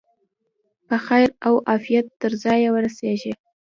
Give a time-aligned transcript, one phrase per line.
[0.87, 3.33] په خیر او عافیت تر ځایه ورسیږي.